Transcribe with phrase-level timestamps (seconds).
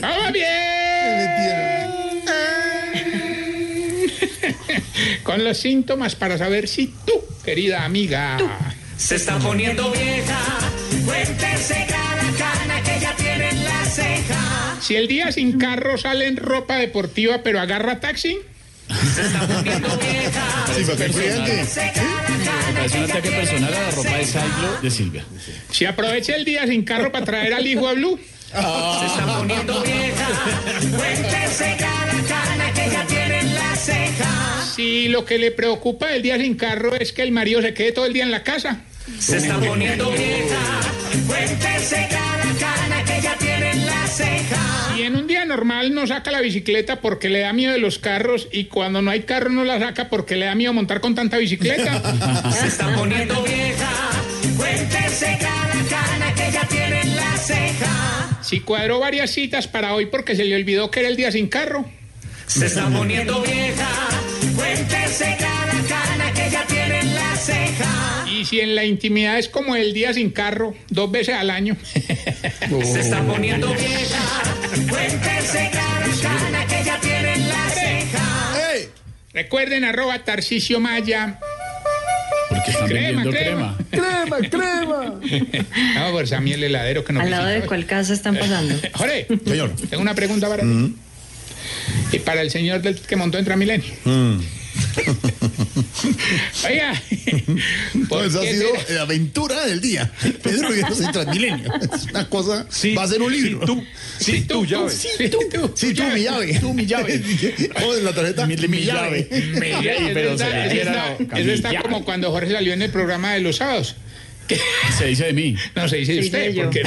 [0.00, 0.54] ¡Vamos bien!
[5.22, 7.12] Con los síntomas para saber si tú,
[7.44, 8.36] querida amiga,
[8.96, 10.38] Se está poniendo vieja,
[11.04, 14.76] cuéntese cada cana que ya tiene en la ceja.
[14.80, 18.38] si el día sin carro sale en ropa deportiva pero agarra taxi,
[19.14, 23.90] Se está poniendo vieja, Sí, porque cuéntese cada cana Que un ataque personal a la
[23.90, 25.24] ropa de saldo de Silvia.
[25.70, 28.18] si aprovecha el día sin carro para traer al hijo a Blue,
[28.50, 30.28] Se está poniendo vieja,
[30.96, 34.62] cuéntese cada cana que ya tiene en la ceja.
[34.76, 37.92] si lo que le preocupa del día sin carro es que el marido se quede
[37.92, 38.82] todo el día en la casa,
[39.18, 40.60] Se está poniendo vieja,
[45.44, 49.10] normal no saca la bicicleta porque le da miedo de los carros y cuando no
[49.10, 52.02] hay carro no la saca porque le da miedo montar con tanta bicicleta.
[52.52, 53.90] Se está poniendo vieja,
[54.56, 58.38] cuéntese cada cana que ya tiene en la ceja.
[58.42, 61.48] Si cuadró varias citas para hoy porque se le olvidó que era el día sin
[61.48, 61.84] carro.
[62.46, 63.88] Se está poniendo vieja,
[64.54, 68.26] cuéntese cada cana que ya tiene en la ceja.
[68.30, 71.76] Y si en la intimidad es como el día sin carro, dos veces al año.
[71.82, 74.53] Se está poniendo vieja,
[74.88, 78.72] cuéntese cada cana que ya tiene en la ceja.
[78.74, 78.88] ¡Ey!
[79.32, 81.38] Recuerden arroba Tarcicio Maya.
[82.48, 83.76] Porque están Crema, vendiendo crema.
[83.90, 84.24] crema.
[84.24, 85.20] ¡Crema, crema!
[85.94, 88.74] Vamos por Sammy el heladero que nos ¿Al lado de visita cuál casa están pasando?
[88.94, 89.72] Jorge, Señor.
[89.90, 90.96] tengo una pregunta para ti.
[92.12, 93.92] Y para el señor del que montó en Transmilenio.
[96.66, 96.92] Oiga,
[98.32, 100.10] ¿por Pues ha sido la aventura del día.
[100.42, 101.72] Pedro Viveros en Transmilenio.
[101.94, 102.66] Es una cosa.
[102.96, 103.66] va a ser un libro.
[103.66, 103.84] tú.
[104.18, 104.90] Sí, tú, llave.
[104.90, 105.38] Sí, tú,
[105.74, 106.58] Sí, tú, mi llave.
[106.60, 107.22] Tú, mi llave.
[107.80, 108.46] Joder, la tarjeta.
[108.46, 109.28] Mi- mi llave.
[109.30, 109.52] Ey,
[109.88, 113.34] eso pero está, eso dijera, está- eso está como cuando Jorge salió en el programa
[113.34, 113.96] de los sábados.
[114.98, 115.56] Se dice de mí.
[115.74, 116.82] No se dice de usted, porque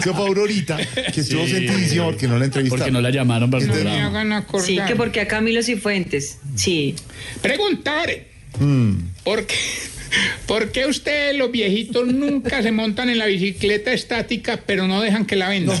[0.00, 0.76] Eso fue Aurorita,
[1.12, 1.52] que estuvo Sí.
[1.52, 2.78] sentidísima porque no la entrevistaron.
[2.80, 4.46] Porque no la llamaron para el no programa.
[4.64, 6.38] Sí, que porque a Camilo Cifuentes.
[6.54, 6.94] Sí.
[7.40, 8.10] Preguntar.
[9.24, 9.54] ¿Por qué,
[10.46, 15.26] ¿Por qué ustedes, los viejitos, nunca se montan en la bicicleta estática, pero no dejan
[15.26, 15.78] que la vendan?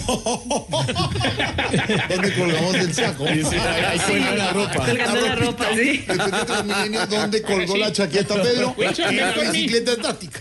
[2.08, 3.24] ¿Dónde colgamos el saco?
[3.26, 3.42] Ahí
[4.06, 4.86] cuelga la ropa.
[4.86, 6.04] Colgando la ropa, sí.
[7.08, 8.74] ¿dónde colgó la chaqueta, Pedro?
[8.78, 10.40] En la bicicleta estática.